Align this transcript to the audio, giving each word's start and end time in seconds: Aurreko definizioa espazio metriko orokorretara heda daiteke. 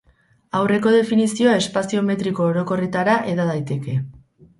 Aurreko 0.59 0.93
definizioa 0.93 1.53
espazio 1.63 2.01
metriko 2.07 2.47
orokorretara 2.53 3.19
heda 3.33 3.47
daiteke. 3.51 3.95